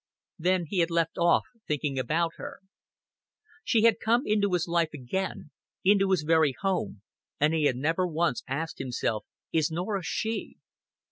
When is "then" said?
0.39-0.65